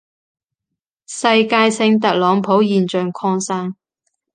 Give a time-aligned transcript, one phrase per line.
[1.05, 3.75] 世界性特朗普現象擴散